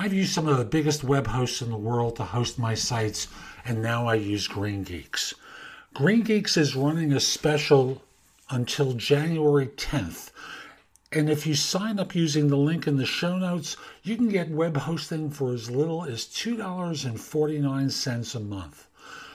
[0.00, 3.26] I've used some of the biggest web hosts in the world to host my sites,
[3.64, 5.34] and now I use Green Geeks.
[5.92, 8.00] Green Geeks is running a special
[8.48, 10.30] until January 10th.
[11.10, 14.50] And if you sign up using the link in the show notes, you can get
[14.50, 18.86] web hosting for as little as $2.49 a month.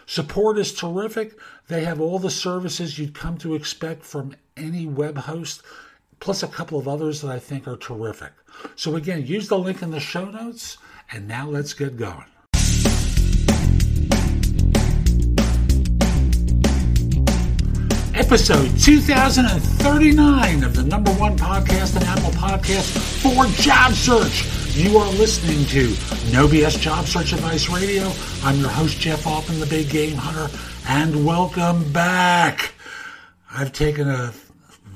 [0.06, 1.38] Support is terrific.
[1.68, 5.62] They have all the services you'd come to expect from any web host,
[6.24, 8.32] plus a couple of others that I think are terrific.
[8.78, 10.78] So, again, use the link in the show notes,
[11.12, 12.24] and now let's get going.
[18.16, 24.48] Episode 2039 of the number one podcast and Apple Podcast for Job Search.
[24.78, 25.90] You are listening to
[26.32, 28.10] No BS Job Search Advice Radio.
[28.44, 30.56] I'm your host, Jeff Altman, the Big Game Hunter,
[30.88, 32.76] and welcome back.
[33.52, 34.34] I've taken a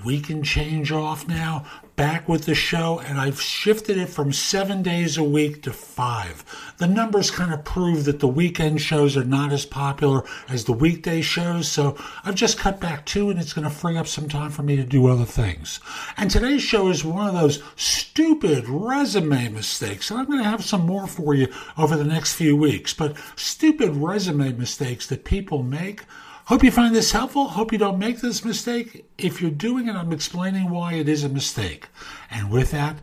[0.07, 1.65] week and change off now,
[1.97, 6.45] back with the show, and I've shifted it from seven days a week to five.
[6.77, 10.71] The numbers kind of prove that the weekend shows are not as popular as the
[10.71, 14.29] weekday shows, so I've just cut back two, and it's going to free up some
[14.29, 15.81] time for me to do other things.
[16.15, 20.63] And today's show is one of those stupid resume mistakes, and I'm going to have
[20.63, 25.63] some more for you over the next few weeks, but stupid resume mistakes that people
[25.63, 26.03] make
[26.47, 27.49] Hope you find this helpful.
[27.49, 29.03] Hope you don't make this mistake.
[29.17, 31.89] If you're doing it, I'm explaining why it is a mistake.
[32.31, 32.95] And with that,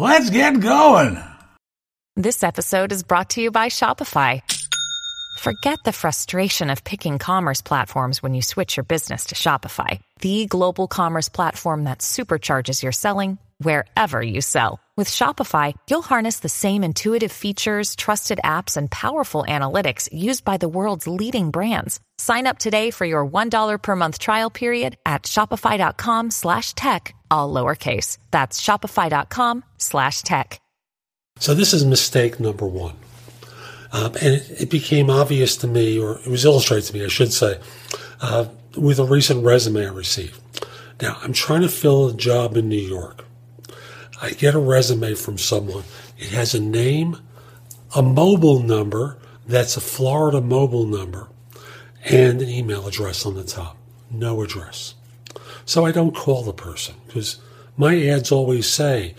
[0.00, 1.16] let's get going.
[2.16, 4.42] This episode is brought to you by Shopify.
[5.38, 10.46] Forget the frustration of picking commerce platforms when you switch your business to Shopify, the
[10.46, 14.80] global commerce platform that supercharges your selling wherever you sell.
[14.96, 20.58] With Shopify, you'll harness the same intuitive features, trusted apps, and powerful analytics used by
[20.58, 22.00] the world's leading brands.
[22.18, 27.50] Sign up today for your $1 per month trial period at shopify.com slash tech, all
[27.54, 28.18] lowercase.
[28.30, 30.60] That's shopify.com slash tech.
[31.38, 32.96] So this is mistake number one.
[33.92, 37.08] Um, and it, it, became obvious to me, or it was illustrated to me, I
[37.08, 37.58] should say,
[38.20, 38.44] uh,
[38.76, 40.38] with a recent resume I received.
[41.00, 43.24] Now, I'm trying to fill a job in New York.
[44.20, 45.84] I get a resume from someone.
[46.18, 47.18] It has a name,
[47.94, 51.28] a mobile number that's a Florida mobile number,
[52.04, 53.76] and an email address on the top.
[54.10, 54.94] No address.
[55.64, 57.38] So I don't call the person because
[57.76, 59.14] my ads always say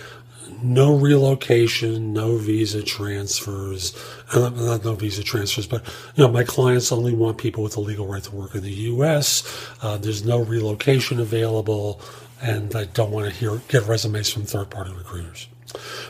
[0.64, 3.96] no relocation, no visa transfers,
[4.34, 5.86] not no visa transfers, but
[6.16, 8.72] you know my clients only want people with a legal right to work in the
[8.72, 9.44] U.S.
[9.82, 12.02] Uh, there's no relocation available
[12.42, 15.48] and I don't want to hear get resumes from third party recruiters.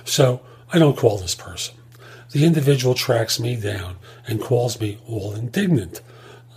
[0.06, 0.42] So
[0.72, 1.76] I don't call this person.
[2.32, 6.02] The individual tracks me down and calls me all indignant.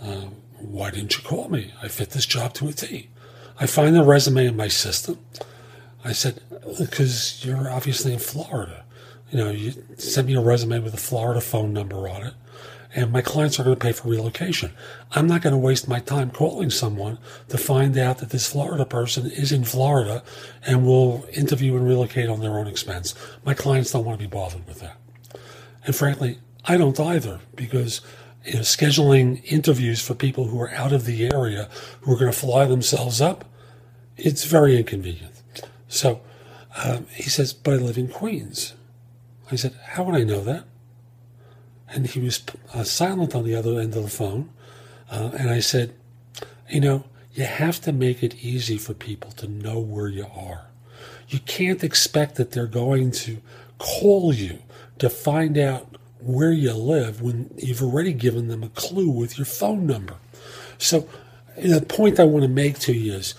[0.01, 0.27] Uh,
[0.59, 1.73] why didn't you call me?
[1.81, 3.09] I fit this job to a T.
[3.59, 5.19] I find the resume in my system.
[6.05, 6.41] I said,
[6.79, 8.85] because you're obviously in Florida.
[9.31, 12.33] You know, you sent me a resume with a Florida phone number on it
[12.95, 14.71] and my clients are going to pay for relocation.
[15.11, 18.85] I'm not going to waste my time calling someone to find out that this Florida
[18.85, 20.23] person is in Florida
[20.65, 23.13] and will interview and relocate on their own expense.
[23.43, 24.97] My clients don't want to be bothered with that.
[25.85, 27.99] And frankly, I don't either because
[28.45, 31.69] you know, scheduling interviews for people who are out of the area
[32.01, 33.43] who are going to fly themselves up,
[34.15, 35.34] it's very inconvenient.
[35.95, 36.21] So
[36.83, 38.73] um, he says, but I live in Queens.
[39.51, 40.65] I said, how would I know that?
[41.89, 44.49] and he was uh, silent on the other end of the phone.
[45.09, 45.93] Uh, and I said,
[46.69, 47.03] You know,
[47.33, 50.67] you have to make it easy for people to know where you are.
[51.29, 53.41] You can't expect that they're going to
[53.77, 54.59] call you
[54.99, 59.45] to find out where you live when you've already given them a clue with your
[59.45, 60.15] phone number.
[60.77, 61.07] So,
[61.57, 63.35] the point I want to make to you is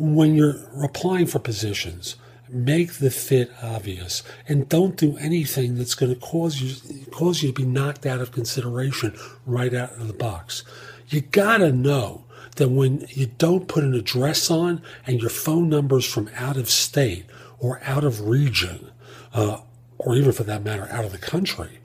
[0.00, 2.16] when you're applying for positions,
[2.48, 7.52] make the fit obvious and don't do anything that's going to cause you cause you
[7.52, 9.14] to be knocked out of consideration
[9.46, 10.64] right out of the box.
[11.08, 12.24] You got to know
[12.56, 16.70] that when you don't put an address on and your phone numbers from out of
[16.70, 17.26] state
[17.58, 18.90] or out of region
[19.34, 19.58] uh,
[19.98, 21.78] or even for that matter out of the country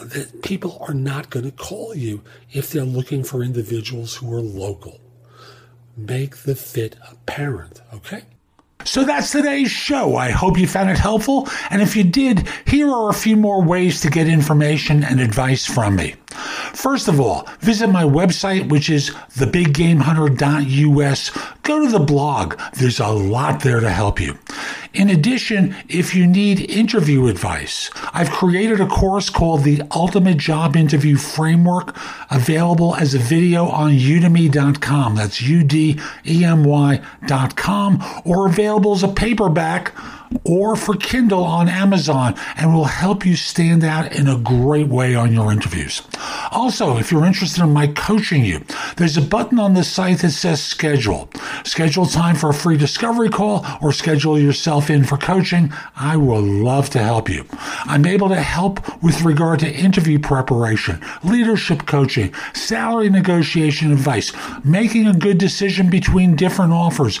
[0.00, 2.22] that people are not going to call you
[2.52, 4.98] if they're looking for individuals who are local
[5.96, 8.22] make the fit apparent okay
[8.84, 10.16] so that's today's show.
[10.16, 11.46] I hope you found it helpful.
[11.68, 15.66] And if you did, here are a few more ways to get information and advice
[15.66, 16.14] from me.
[16.72, 21.30] First of all, visit my website, which is thebiggamehunter.us.
[21.62, 22.58] Go to the blog.
[22.74, 24.38] There's a lot there to help you.
[24.92, 30.74] In addition, if you need interview advice, I've created a course called the Ultimate Job
[30.74, 31.96] Interview Framework,
[32.28, 35.14] available as a video on udemy.com.
[35.14, 39.94] That's U D E M Y.com, or available as a paperback
[40.44, 45.14] or for Kindle on Amazon and will help you stand out in a great way
[45.14, 46.02] on your interviews.
[46.52, 48.60] Also, if you're interested in my coaching you,
[49.00, 51.30] there's a button on the site that says schedule.
[51.64, 55.72] Schedule time for a free discovery call or schedule yourself in for coaching.
[55.96, 57.46] I will love to help you.
[57.86, 64.32] I'm able to help with regard to interview preparation, leadership coaching, salary negotiation advice,
[64.64, 67.20] making a good decision between different offers,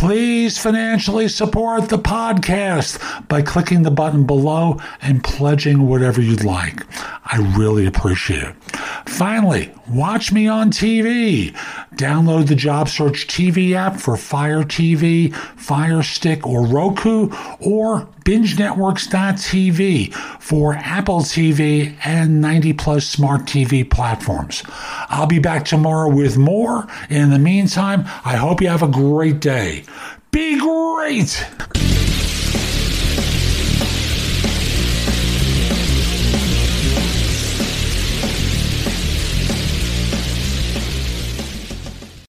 [0.00, 6.86] Please financially support the podcast by clicking the button below and pledging whatever you'd like.
[7.26, 8.56] I really appreciate it.
[9.04, 11.54] Finally, watch me on TV.
[12.00, 17.28] Download the Job Search TV app for Fire TV, Fire Stick, or Roku,
[17.60, 24.62] or BingeNetworks.tv for Apple TV and 90 plus smart TV platforms.
[25.10, 26.86] I'll be back tomorrow with more.
[27.10, 29.84] In the meantime, I hope you have a great day.
[30.30, 31.46] Be great!